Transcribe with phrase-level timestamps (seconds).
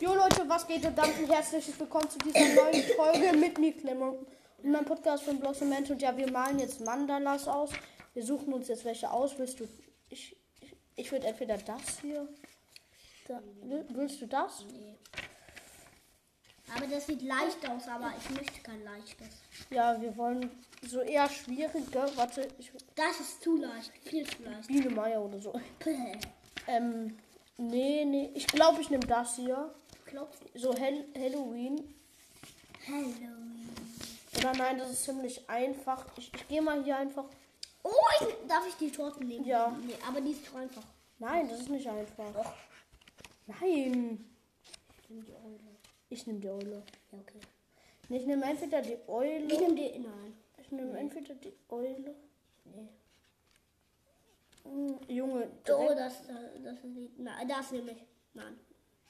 [0.00, 4.12] Jo Leute, was geht und damit herzlich willkommen zu dieser neuen Folge mit Miklemmer
[4.62, 5.90] und meinem Podcast von Blossament.
[5.90, 7.70] Und ja, wir malen jetzt Mandalas aus.
[8.12, 9.36] Wir suchen uns jetzt welche aus.
[9.38, 9.64] Willst du.
[10.10, 12.28] Ich, ich, ich würde entweder das hier.
[13.28, 14.64] Da, will- willst du das?
[14.70, 14.94] Nee.
[16.76, 19.28] Aber das sieht leicht aus, aber ich möchte kein leichtes.
[19.70, 20.50] Ja, wir wollen
[20.82, 22.06] so eher schwierige.
[22.16, 22.70] Warte, ich.
[22.94, 24.66] Das ist zu leicht, viel zu leicht.
[24.68, 25.58] Biene Meier oder so.
[26.66, 27.16] Ähm.
[27.56, 28.30] Nee, nee.
[28.34, 29.72] Ich glaube, ich nehme das hier.
[30.14, 30.28] Du?
[30.54, 31.94] So Hell Halloween.
[32.86, 33.68] Halloween.
[34.38, 36.06] Oder nein, das ist ziemlich einfach.
[36.16, 37.24] Ich, ich gehe mal hier einfach.
[37.82, 37.90] Oh,
[38.20, 39.44] ich, darf ich die Torten nehmen?
[39.44, 39.76] Ja.
[39.84, 40.82] Nee, aber die ist zu einfach.
[41.18, 42.52] Nein, das ist nicht einfach.
[43.46, 44.24] Nein.
[45.02, 45.58] Ich nehme die Eule.
[46.10, 46.82] Ich nehme die Eule.
[47.12, 47.40] Ja, okay.
[48.08, 49.46] Nee, Ich nehme entweder die Ich Eule.
[49.46, 49.98] nehme die.
[49.98, 50.36] Nein.
[50.58, 52.14] Ich nehme entweder die Eule.
[52.64, 52.88] Nee.
[54.64, 57.18] Hm, Junge, Oh, das, das, das sieht.
[57.18, 58.02] Nein, das nehme ich.
[58.32, 58.58] Nein.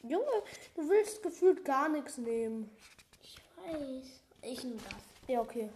[0.09, 0.43] Junge,
[0.77, 2.71] du willst gefühlt gar nichts nehmen.
[3.23, 4.07] Ich weiß.
[4.43, 4.95] Ich nehme das.
[5.29, 5.71] Ja, okay.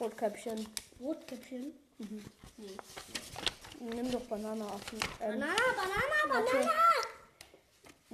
[0.00, 0.66] Rotkäppchen.
[1.00, 1.72] Rotkäppchen.
[2.56, 2.76] Nee.
[3.80, 4.98] Nimm doch Bananaffen.
[5.20, 6.56] Ähm, Banana, Banana, Warte.
[6.56, 6.72] Banana.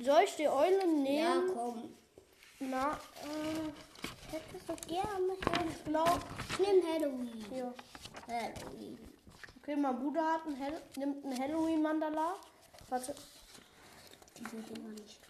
[0.01, 1.51] soll ich die Eule Ja, nehmen?
[1.55, 1.95] komm.
[2.61, 3.71] Na, äh,
[4.27, 5.85] Ich hätte so gerne Halloween.
[5.85, 6.19] blau.
[6.51, 7.45] Ich nehme Halloween.
[7.51, 7.75] Hier.
[8.29, 8.99] Halloween.
[9.63, 12.35] Okay, mein Bruder hat ein Hall nimmt ein Halloween-Mandala.
[12.91, 13.15] Warte.
[14.37, 15.21] Die sind immer nicht.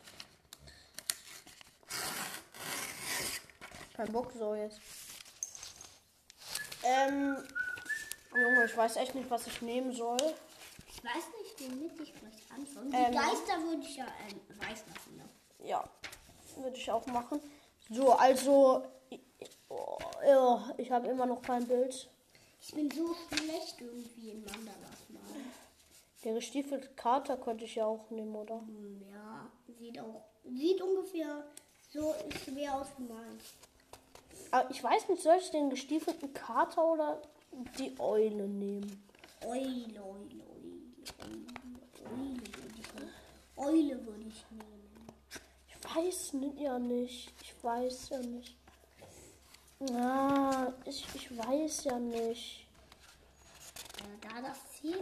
[3.95, 4.81] Kein Bock so jetzt.
[6.83, 7.37] Ähm,
[8.35, 10.17] Junge, ich weiß echt nicht, was ich nehmen soll.
[10.89, 12.91] Ich weiß nicht, womit ich vielleicht anfange.
[12.91, 13.13] Die Ähm.
[13.13, 15.17] Geister würde ich ja ähm, weiß lassen.
[15.17, 15.29] Ne?
[15.67, 15.89] Ja,
[16.57, 17.41] würde ich auch machen.
[17.91, 19.21] So, also, ich,
[19.69, 22.11] oh, ich habe immer noch kein Bild.
[22.61, 25.04] Ich bin so schlecht irgendwie in Mandalas.
[26.25, 28.59] Der gestiefelte Kater könnte ich ja auch nehmen, oder?
[28.61, 30.25] Hm, Ja, sieht auch.
[30.45, 31.45] Sieht ungefähr
[31.93, 33.45] so schwer aus wie meins.
[34.51, 37.21] Aber ich weiß nicht, soll ich den gestiefelten Kater oder
[37.79, 39.03] die Eule nehmen?
[39.45, 41.45] Eule, Eule, Eule,
[42.07, 43.13] Eule, Eule würde ich nehmen.
[43.57, 45.09] Eule würde ich nehmen.
[45.69, 47.33] Ich weiß ni- ja nicht.
[47.43, 48.57] Ich weiß ja nicht.
[49.93, 52.67] Ah, ich, ich weiß ja nicht.
[53.99, 54.97] Äh, da das Ziel.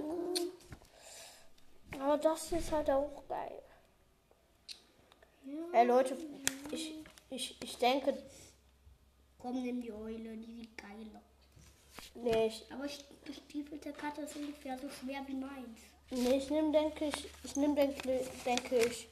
[2.00, 3.62] Aber das ist halt auch geil.
[5.72, 6.16] Ey Leute,
[6.70, 6.94] ich,
[7.30, 8.16] ich, ich denke,
[9.38, 12.12] Komm, nimm die Eule, die sieht geil aus.
[12.14, 12.86] nee, ich, Aber
[13.24, 15.80] gestiefelte Karte ist ungefähr so schwer wie meins.
[16.10, 19.08] nee, ich nehme, denke ich, ich nehme, denke, denke ich,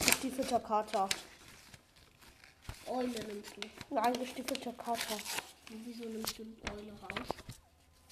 [0.00, 1.08] gestiefelter Kater.
[2.86, 3.94] Eule nimmst du.
[3.94, 5.14] Nein, gestiefelter Kater.
[5.70, 7.28] Und Wieso nimmst du die Eule raus?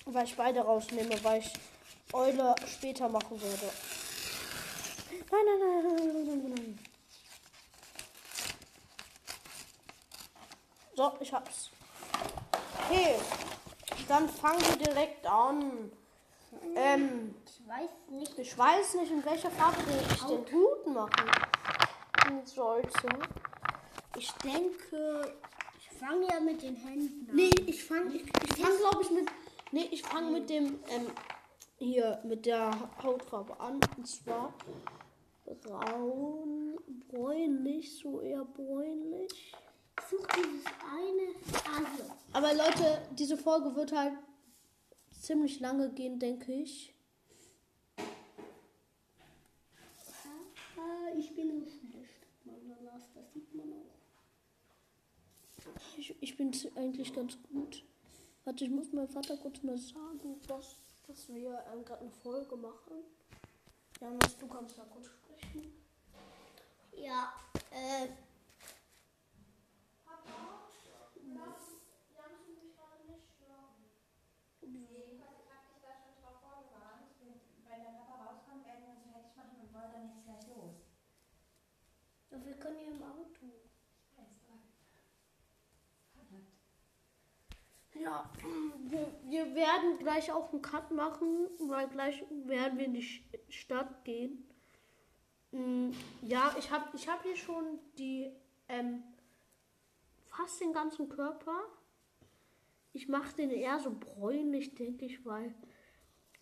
[0.07, 1.53] Weil ich beide rausnehme, weil ich
[2.13, 3.71] Eule später machen werde.
[5.31, 6.79] Nein, nein, nein, nein, nein, nein, nein.
[10.95, 11.71] So, ich hab's.
[12.89, 13.17] Okay,
[14.09, 15.91] dann fangen wir direkt an.
[16.75, 18.39] Ähm, Ich weiß nicht.
[18.39, 19.77] ich weiß nicht, in welcher Farbe
[20.11, 21.31] ich den Hut machen
[22.45, 23.09] sollte.
[24.17, 25.35] Ich denke,
[25.79, 27.37] ich fange ja mit den Händen an.
[27.37, 29.29] Nee, ich fange, ich, ich fang, glaube ich, mit.
[29.73, 31.11] Nee, ich fange mit dem, ähm,
[31.79, 32.71] hier, mit der
[33.03, 33.81] Hautfarbe an.
[33.97, 34.53] Und zwar
[35.63, 36.77] braun,
[37.09, 39.55] bräunlich, so eher bräunlich.
[40.11, 41.35] Such dieses eine.
[41.75, 44.15] Also, Aber Leute, diese Folge wird halt
[45.11, 46.93] ziemlich lange gehen, denke ich.
[51.19, 52.27] ich bin so schlecht.
[53.15, 53.97] Das sieht man auch.
[55.97, 57.85] Ich, ich bin eigentlich ganz gut.
[58.45, 60.77] Warte, ich muss meinem Vater kurz mal sagen, was,
[61.07, 63.05] dass wir ähm, gerade eine Folge machen.
[64.01, 65.73] Janis, du kannst mal kurz sprechen.
[66.93, 67.33] Ja,
[67.71, 68.09] äh,
[74.63, 77.07] Nee, quasi praktisch da schon drauf vorgewarnt.
[77.21, 77.39] Wenn
[77.71, 80.75] wenn der Papa rauskommt, werden wir uns fertig machen und wollen dann jetzt gleich los.
[82.31, 83.47] ja, wir können ja im Auto.
[84.17, 84.59] Weiß, aber
[86.15, 86.47] Fahrrad.
[88.07, 88.31] Ja,
[88.85, 94.05] wir, wir werden gleich auch einen Cut machen, weil gleich werden wir in die Stadt
[94.05, 94.47] gehen.
[95.51, 95.91] Mm,
[96.23, 98.31] Ja, ich habe ich hab hier schon die,
[98.69, 99.03] ähm,
[100.27, 101.65] fast den ganzen Körper.
[102.93, 105.53] Ich mache den eher so bräunlich, denke ich, weil,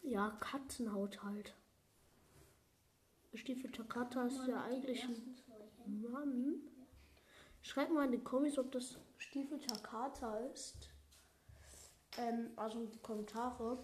[0.02, 1.54] ja, Katzenhaut halt.
[3.32, 6.60] Gestiefelter Kater ist ja eigentlich ein Mann.
[7.62, 10.90] Schreibt mal in die Kommis, ob das gestiefelter Kater ist.
[12.18, 13.78] Ähm, also die Kommentare.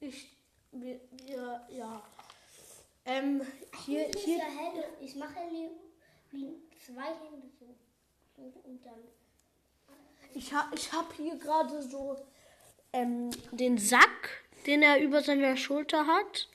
[0.00, 0.28] Ich,
[0.72, 2.02] wir, wir, ja.
[3.04, 3.42] Ähm,
[3.84, 4.84] hier, Hier, hier.
[5.00, 5.36] Ich mache
[6.30, 6.54] wie
[6.84, 7.74] zwei Hände so.
[8.36, 9.00] so und dann.
[10.34, 12.16] ich habe ich hab hier gerade so
[12.92, 16.48] ähm, den Sack, den er über seiner Schulter hat.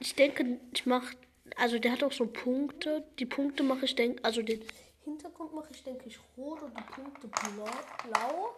[0.00, 1.16] Ich denke, ich mache,
[1.56, 3.04] also der hat auch so Punkte.
[3.18, 4.62] Die Punkte mache ich, denk, also den
[5.04, 7.68] Hintergrund mache ich, denke ich, rot und die Punkte blau.
[8.08, 8.54] blau.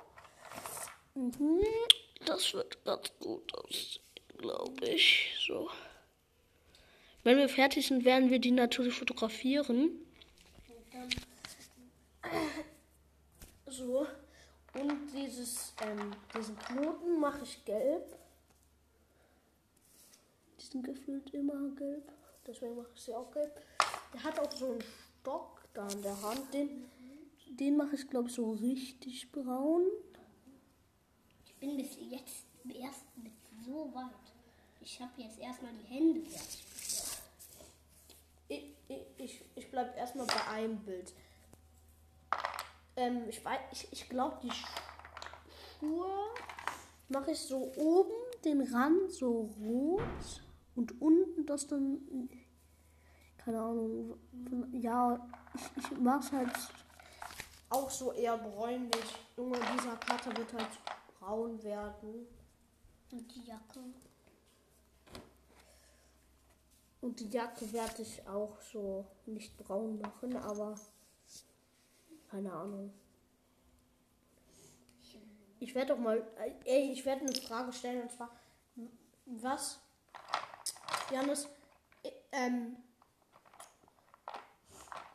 [1.15, 1.65] Mhm,
[2.25, 4.03] das wird ganz gut aussehen,
[4.39, 5.35] glaube ich.
[5.47, 5.71] So.
[7.25, 9.91] Wenn wir fertig sind, werden wir die natürlich fotografieren.
[13.67, 14.07] So.
[14.75, 18.17] Und dieses, ähm, diesen Knoten mache ich gelb.
[20.61, 22.13] Die sind gefühlt immer gelb.
[22.47, 23.51] Deswegen mache ich sie auch gelb.
[24.13, 24.85] Der hat auch so einen
[25.21, 26.53] Stock da in der Hand.
[26.53, 26.85] Den,
[27.59, 29.87] den mache ich, glaube ich, so richtig braun.
[31.45, 33.33] Ich bin bis jetzt erst mit
[33.65, 34.11] so weit.
[34.81, 36.65] Ich habe jetzt erstmal die Hände fertig.
[38.49, 41.13] Ich, ich, ich, ich bleibe erstmal bei einem Bild.
[42.97, 44.53] Ähm, ich weiß, ich, ich glaube, die
[45.81, 46.09] Schuhe
[47.09, 48.15] mache ich so oben
[48.45, 50.03] den Rand so rot
[50.75, 52.29] und unten das dann,
[53.47, 54.19] keine Ahnung,
[54.73, 56.51] ja, ich, ich mache es halt
[57.71, 59.15] auch so eher bräunlich.
[59.37, 60.69] Junge, dieser Kater wird halt
[61.21, 62.27] braun werden.
[63.13, 63.79] Und die Jacke.
[67.01, 70.75] Und die Jacke werde ich auch so nicht braun machen, aber
[72.29, 72.93] keine Ahnung.
[75.61, 78.31] Ich werde doch mal, äh, ey, ich werde eine Frage stellen und zwar,
[79.27, 79.79] was,
[81.13, 81.49] Janis,
[82.03, 82.77] äh, ähm,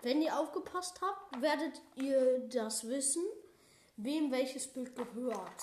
[0.01, 3.23] wenn ihr aufgepasst habt, werdet ihr das wissen,
[3.97, 5.61] wem welches Bild gehört.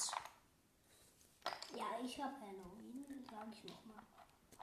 [1.76, 4.02] Ja, ich habe Halloween, sage ich nochmal.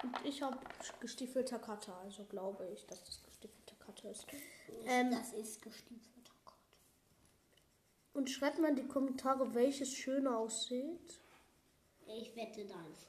[0.04, 0.58] Und ich habe
[1.00, 4.26] gestiefelter Kater, also glaube ich, dass das gestiefelter Kater ist.
[4.86, 6.56] Ähm, das ist gestiefelter Gott.
[8.14, 11.22] Und schreibt mal in die Kommentare, welches schöner aussieht.
[12.08, 13.08] Ich wette deins.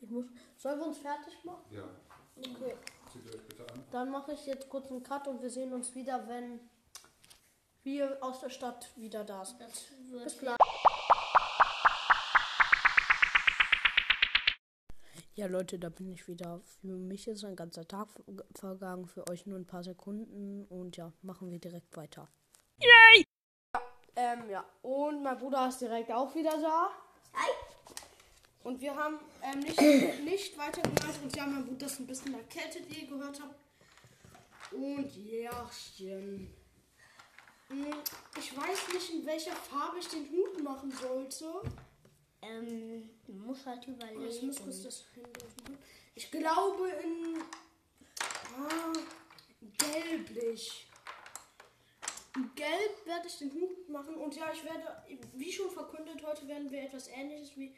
[0.00, 0.26] Ich muss.
[0.56, 1.64] Sollen wir uns fertig machen?
[1.70, 1.88] Ja,
[2.36, 2.74] Okay.
[3.14, 3.84] Zieht euch bitte an.
[3.92, 6.60] Dann mache ich jetzt kurz einen Cut und wir sehen uns wieder, wenn
[7.82, 9.60] wir aus der Stadt wieder da sind.
[9.60, 10.56] Das wird Bis gleich.
[15.36, 16.60] Ja, Leute, da bin ich wieder.
[16.80, 20.64] Für mich ist ein ganzer Tag ver- vergangen, für euch nur ein paar Sekunden.
[20.66, 22.28] Und ja, machen wir direkt weiter.
[22.80, 23.24] Yay!
[24.14, 24.64] Ähm, ja.
[24.82, 26.88] Und mein Bruder ist direkt auch wieder da.
[27.34, 27.50] Hi.
[28.64, 29.80] Und wir haben ähm, nicht,
[30.24, 31.20] nicht weitergehört.
[31.22, 33.54] Und ja, mein Bruder ist ein bisschen erkältet, wie ihr gehört habt.
[34.72, 36.52] Und Jachchen.
[37.68, 37.94] Hm,
[38.38, 41.46] Ich weiß nicht, in welcher Farbe ich den Hut machen sollte.
[42.42, 44.26] Ähm, du musst halt überlegen.
[44.26, 45.78] Ich muss kurz das Handy.
[46.14, 47.38] Ich glaube in
[48.58, 48.92] ah,
[49.78, 50.86] gelblich.
[52.36, 56.48] In Gelb werde ich den Hut machen und ja, ich werde, wie schon verkündet, heute
[56.48, 57.74] werden wir etwas ähnliches wie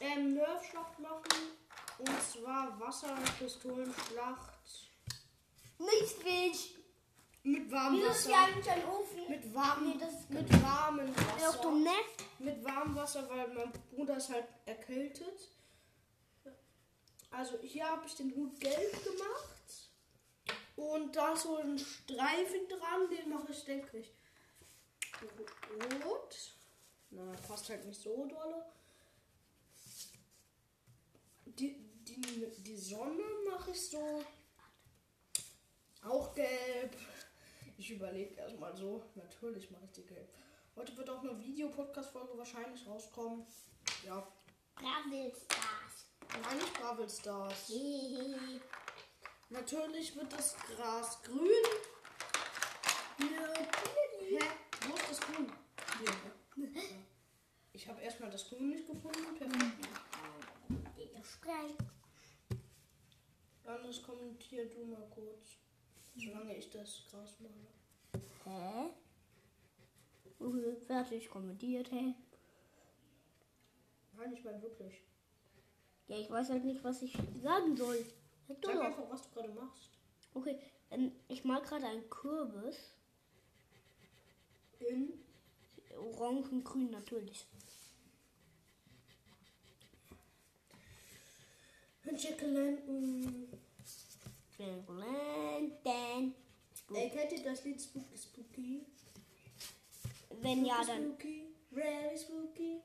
[0.00, 1.22] ähm, Nerfschlacht machen.
[1.98, 4.88] Und zwar Wasserpistolenschlacht
[5.78, 6.74] Nicht Fisch.
[7.42, 8.30] mit warmem ist Wasser.
[8.30, 9.28] ja eigentlich ein Ofen?
[9.28, 11.62] Mit warmem, Nee, das ist- mit warmem Ist auch Wasser.
[11.62, 11.90] dumm, ne?
[12.38, 15.48] mit warmem Wasser, weil mein Bruder ist halt erkältet.
[17.30, 19.48] Also hier habe ich den Hut gelb gemacht.
[20.76, 24.12] Und da ist so ein Streifen dran, den mache ich, denke ich,
[26.04, 26.36] rot.
[27.10, 28.64] Na, passt halt nicht so dolle.
[31.58, 31.74] Die,
[32.04, 34.24] die, die Sonne mache ich so
[36.02, 36.96] auch gelb.
[37.76, 39.02] Ich überlege erstmal so.
[39.14, 40.28] Natürlich mache ich die gelb.
[40.76, 43.44] Heute wird auch eine Videopodcast-Folge wahrscheinlich rauskommen.
[44.04, 44.26] Ja,
[44.76, 46.06] Bravel Stars.
[46.40, 47.72] nein, nicht Bravel Stars.
[49.50, 51.48] Natürlich wird das Gras grün.
[53.16, 53.52] Hier.
[54.20, 54.38] Hä?
[54.86, 55.52] Wo ist das Grün?
[55.98, 56.72] Hier.
[56.74, 56.82] Ja.
[57.72, 59.36] Ich habe erstmal das Grün nicht gefunden.
[59.38, 60.07] Perfekt.
[61.28, 61.76] Streit.
[63.64, 65.58] Anders kommentier du mal kurz.
[66.16, 68.22] Solange ich das Gras mache.
[68.44, 68.90] Hä?
[70.40, 72.14] Okay, fertig kommentiert, hä?
[74.16, 75.02] Nein, ich meine wirklich.
[76.08, 78.04] Ja, ich weiß halt nicht, was ich sagen soll.
[78.48, 79.90] Sag Sag einfach, was du gerade machst.
[80.32, 80.58] Okay,
[80.90, 82.94] ähm, ich mag gerade einen Kürbis.
[84.80, 85.12] In.
[85.96, 86.64] Orange und
[92.12, 93.58] natürlich.
[94.56, 96.34] Chicken Lantern.
[96.94, 98.86] Ey, kennt ihr das Lied Spooky Spooky?
[100.40, 101.12] Wenn ja, dann.
[101.12, 102.80] Spooky, very spooky.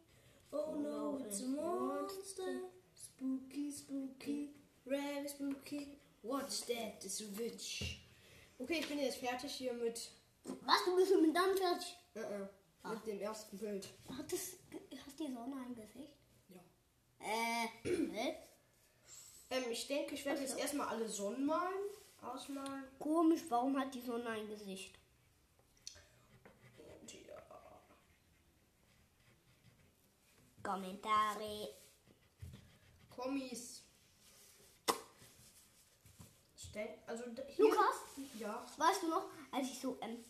[0.51, 2.70] Oh no, it's a monster.
[2.94, 4.50] Spooky, spooky,
[6.22, 7.01] What's that?
[7.01, 8.00] This witch.
[8.60, 10.10] Okay, ich bin jetzt fertig hier mit,
[10.46, 11.98] Was, du bist schon mit deinem fertig?
[12.15, 13.88] äh, äh, mit dem ersten Bild.
[14.10, 16.13] Hat, das, hat die Sonne ein Gesicht?
[16.50, 16.62] Ja.
[17.20, 18.36] Äh?
[19.53, 21.89] Ähm, ich denke, ich werde jetzt erstmal alle Sonnen malen,
[22.22, 22.86] ausmalen.
[22.98, 24.98] Komisch, warum hat die Sonne ein Gesicht?
[27.00, 27.81] Und ja.
[30.63, 31.69] Kommentare.
[33.10, 33.83] Kommis.
[37.05, 37.95] Also hier, Lukas?
[38.39, 38.65] Ja.
[38.77, 40.25] Weißt du noch, als ich so ähm,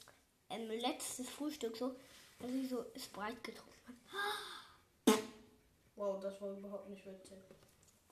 [0.50, 1.96] ähm, letztes Frühstück so,
[2.42, 5.22] als ich so Sprite getrunken habe.
[5.96, 7.38] Wow, das war überhaupt nicht witzig.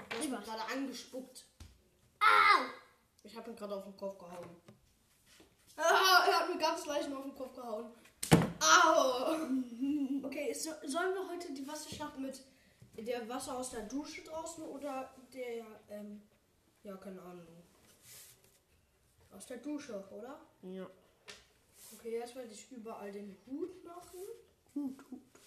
[0.10, 1.46] Du hast mich gerade angespuckt.
[2.20, 2.66] Au!
[3.24, 4.50] Ich habe ihn gerade auf den Kopf gehauen.
[5.78, 7.92] Ah, er hat mir ganz leicht auf den Kopf gehauen.
[8.60, 9.36] Au!
[10.24, 12.42] Okay, so, sollen wir heute die Wasserschlacht mit
[12.96, 16.22] der Wasser aus der Dusche draußen oder der, ähm,
[16.84, 17.48] ja, keine Ahnung.
[19.36, 20.40] Aus der Dusche, oder?
[20.62, 20.88] Ja.
[21.94, 24.20] Okay, jetzt werde ich überall den Hut machen.
[24.76, 25.41] Hut, Hut.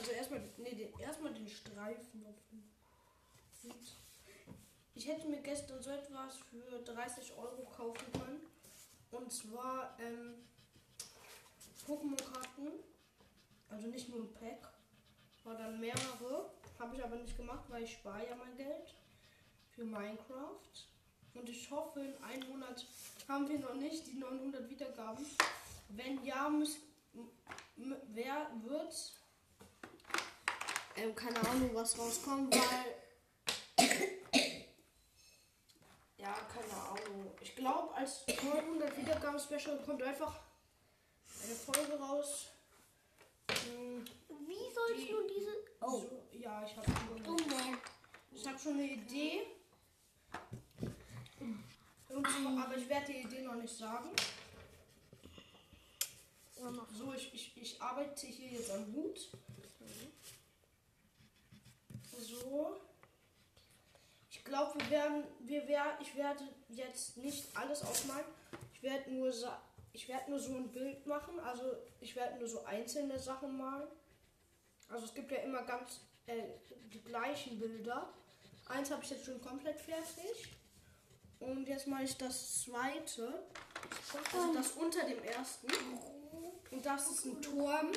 [0.00, 0.92] Also erstmal, nee, den,
[1.34, 2.24] den Streifen
[3.62, 3.74] Hut.
[4.94, 8.40] Ich hätte mir gestern so etwas für 30 Euro kaufen können.
[9.10, 10.36] Und zwar ähm,
[11.86, 12.68] Pokémon-Karten.
[13.68, 14.72] Also nicht nur ein Pack,
[15.44, 16.50] sondern mehrere.
[16.78, 18.94] Habe ich aber nicht gemacht, weil ich spare ja mein Geld
[19.74, 20.86] für Minecraft.
[21.34, 22.86] Und ich hoffe, in einem Monat
[23.28, 25.26] haben wir noch nicht die 900 Wiedergaben.
[25.90, 26.76] Wenn ja, muss,
[27.14, 27.30] m-
[27.76, 29.19] m- wer wird
[30.96, 32.94] ähm, keine Ahnung, was rauskommt, weil.
[36.18, 37.30] ja, keine Ahnung.
[37.40, 40.40] Ich glaube, als 900 Wiedergaben-Special kommt einfach
[41.44, 42.46] eine Folge raus.
[43.50, 44.04] Hm,
[44.46, 45.50] Wie sollst Die- du diese.
[45.80, 47.78] Oh, so, ja, ich habe schon, dumme.
[48.32, 49.42] ich hab schon eine Idee.
[52.08, 54.10] Zwar, aber ich werde die Idee noch nicht sagen.
[56.92, 59.30] So, ich, ich, ich arbeite hier jetzt am Hut.
[62.30, 62.76] So.
[64.30, 68.24] Ich glaube, wir werden, wir werden, ich werde jetzt nicht alles aufmalen.
[68.74, 69.32] Ich werde nur,
[69.92, 71.40] ich werde nur so ein Bild machen.
[71.40, 71.64] Also
[72.00, 73.88] ich werde nur so einzelne Sachen malen.
[74.88, 76.42] Also es gibt ja immer ganz äh,
[76.92, 78.12] die gleichen Bilder.
[78.66, 80.56] Eins habe ich jetzt schon komplett fertig.
[81.40, 83.42] Und jetzt mache ich das zweite.
[84.32, 85.68] Also das unter dem ersten.
[86.70, 87.92] Und das ist ein Turm.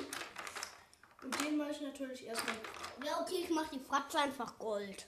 [1.24, 2.56] Und den mache ich natürlich erstmal.
[3.06, 5.08] Ja, okay, ich mach die Fratze einfach Gold.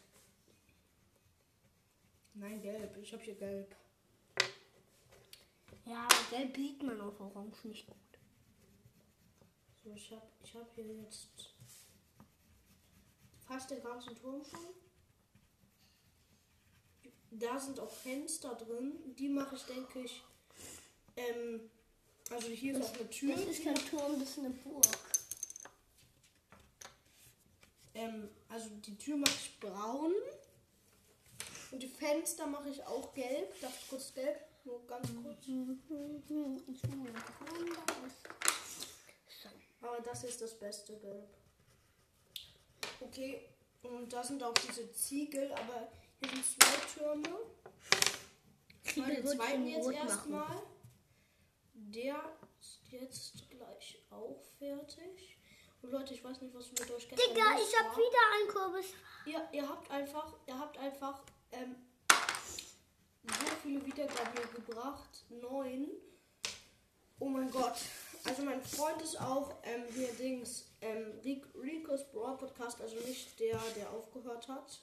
[2.33, 2.97] Nein, gelb.
[2.97, 3.75] Ich habe hier gelb.
[5.85, 7.95] Ja, aber gelb sieht man auf Orange nicht gut.
[9.83, 11.53] So, ich habe ich hab hier jetzt
[13.47, 14.73] fast den ganzen Turm schon.
[17.31, 19.15] Da sind auch Fenster drin.
[19.17, 20.23] Die mache ich, denke ich.
[21.17, 21.69] Ähm,
[22.31, 23.35] also hier ist auch eine Tür.
[23.35, 25.14] Das ist kein Turm, das ist eine Burg.
[27.95, 30.13] Ähm, also die Tür mache ich braun.
[31.71, 33.59] Und die Fenster mache ich auch gelb.
[33.61, 34.39] Darf ich kurz gelb?
[34.63, 35.37] Nur ganz kurz.
[39.81, 41.29] Aber das ist das beste Gelb.
[42.99, 43.49] Okay,
[43.83, 45.87] und da sind auch diese Ziegel, aber
[46.19, 47.37] hier sind zwei Türme.
[48.83, 50.61] Ich mache den zweiten jetzt erstmal.
[51.73, 55.37] Der ist jetzt gleich auch fertig.
[55.85, 57.97] Und Leute, ich weiß nicht, was mit euch gestern Digga, ich hab war.
[57.97, 58.93] wieder ein Kürbis.
[59.27, 61.75] Ihr, ihr habt einfach, ihr habt einfach ähm,
[62.09, 65.23] so viele Wiedergaben hier gebracht.
[65.29, 65.89] Neun.
[67.19, 67.75] Oh mein Gott.
[68.23, 73.39] Also mein Freund ist auch ähm, hier Dings, ähm, Ric- Rico's Brawl Podcast, also nicht
[73.39, 74.79] der, der aufgehört hat,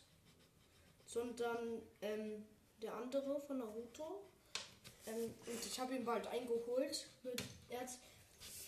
[1.05, 2.47] sondern ähm,
[2.81, 4.23] der andere von Naruto.
[5.07, 7.09] Ähm, und ich habe ihn bald eingeholt.
[7.25, 7.89] Mit, er hat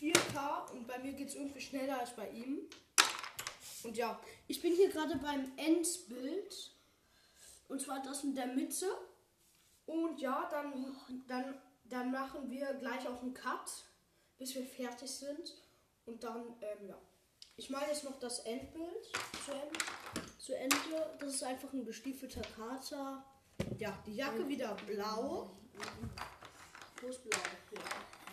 [0.01, 2.61] 4K und bei mir geht es irgendwie schneller als bei ihm.
[3.85, 6.71] Und ja, ich bin hier gerade beim Endbild.
[7.69, 8.87] Und zwar das in der Mitte.
[9.87, 10.97] Und ja, dann,
[11.29, 13.71] dann, dann machen wir gleich auch einen Cut,
[14.39, 15.55] bis wir fertig sind.
[16.07, 16.99] Und dann, ähm, ja.
[17.57, 19.05] Ich male jetzt noch das Endbild
[19.45, 19.79] zu Ende.
[20.39, 21.17] Zu Ende.
[21.21, 23.25] Das ist einfach ein gestiefelter Kater.
[23.79, 25.57] Ja, die Jacke wieder blau.
[27.01, 27.39] Wo ist blau?
[27.73, 28.24] Ja.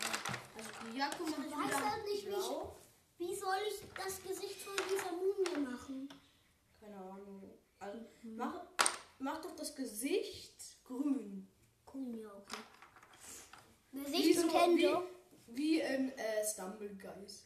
[0.92, 2.76] Die Jacke mache ich weiß halt nicht, wie ich- blau.
[3.18, 6.10] Wie soll ich das Gesicht von dieser Mumie machen?
[6.80, 7.54] Keine Ahnung.
[7.80, 8.62] Also mach,
[9.20, 11.48] mach doch das Gesicht grün.
[11.86, 12.62] Grün, ja, okay.
[13.92, 15.02] Gesicht und so- Hände.
[15.48, 17.46] Wie, wie in äh, Stumbleguys.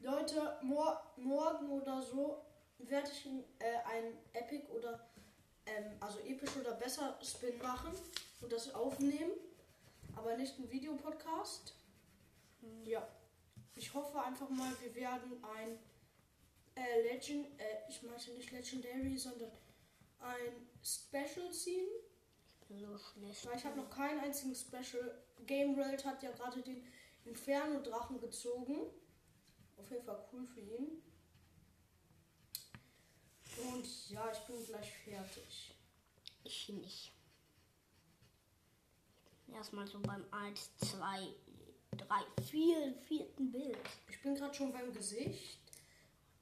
[0.00, 2.44] Leute, mor morgen oder so
[2.78, 5.08] werde ich ein, äh, ein Epic oder
[5.66, 7.92] ähm, also episch oder besser Spin machen
[8.40, 9.30] und das aufnehmen,
[10.16, 11.74] aber nicht ein Videopodcast.
[12.84, 13.08] Ja,
[13.74, 15.78] ich hoffe einfach mal, wir werden ein
[16.74, 19.50] äh, Legend, äh, ich meinte nicht Legendary, sondern
[20.20, 21.88] ein Special ziehen.
[22.68, 23.46] So schlecht.
[23.46, 25.22] Weil ich habe noch keinen einzigen Special.
[25.46, 26.86] Game World hat ja gerade den
[27.24, 28.86] Inferno-Drachen gezogen.
[29.76, 31.02] Auf jeden Fall cool für ihn.
[33.56, 35.74] Und ja, ich bin gleich fertig.
[36.44, 37.12] Ich nicht.
[39.52, 41.28] Erstmal so beim 1, 2,
[41.96, 43.78] 3, 4, vierten Bild.
[44.08, 45.58] Ich bin gerade schon beim Gesicht.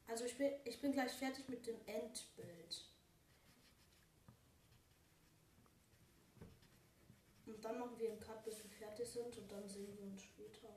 [0.07, 2.85] Also ich bin, ich bin gleich fertig mit dem Endbild.
[7.47, 10.23] Und dann machen wir einen Cut, bis wir fertig sind und dann sehen wir uns
[10.23, 10.69] später.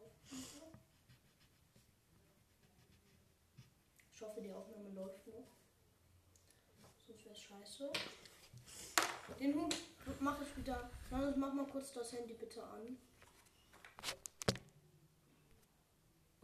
[4.13, 5.47] Ich hoffe, die Aufnahme läuft noch.
[7.05, 7.91] Sonst wäre scheiße.
[9.39, 9.75] Den Hund
[10.19, 10.89] mache ich wieder.
[11.09, 12.97] Mach mal kurz das Handy bitte an.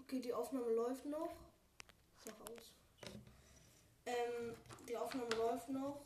[0.09, 1.35] Okay, die Aufnahme läuft noch.
[2.25, 2.73] Mach aus.
[4.07, 4.55] Ähm,
[4.87, 6.01] die Aufnahme läuft noch.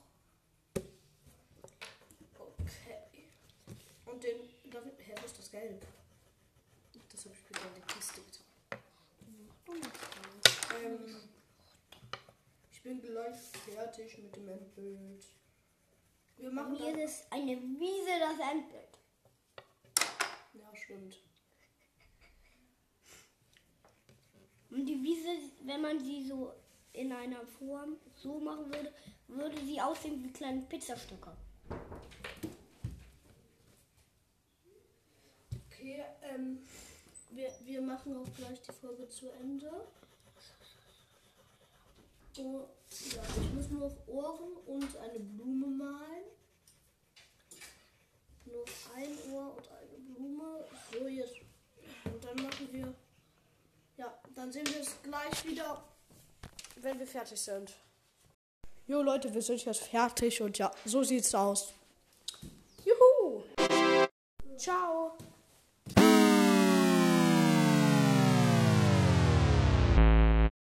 [2.37, 3.29] Okay.
[4.05, 4.41] Und den.
[4.43, 5.85] Ich, hä, wo ist das Gelb?
[7.13, 8.43] Das habe ich wieder in die Kiste getan.
[10.83, 11.29] Ähm,
[12.73, 15.25] ich bin gleich fertig mit dem Endbild.
[16.35, 18.99] Wir machen mir ist eine Wiese das Endbild.
[20.55, 21.21] Ja, stimmt.
[24.73, 25.29] Und die Wiese,
[25.65, 26.51] wenn man sie so
[26.93, 28.91] in einer Form so machen würde,
[29.27, 31.31] würde sie aussehen wie kleine Pizzastücke.
[35.67, 36.57] Okay, ähm,
[37.29, 39.69] wir, wir machen auch gleich die Folge zu Ende.
[42.39, 42.61] Oh,
[43.11, 46.23] ja, ich muss nur auf Ohren und eine Blume malen.
[48.45, 50.65] Nur ein Ohr und eine Blume.
[50.91, 51.35] So, jetzt.
[52.05, 52.95] Und dann machen wir.
[53.97, 55.83] Ja, dann sehen wir es gleich wieder,
[56.77, 57.71] wenn wir fertig sind.
[58.87, 61.73] Jo Leute, wir sind jetzt fertig und ja, so sieht's aus.
[62.83, 63.43] Juhu!
[64.57, 65.15] Ciao!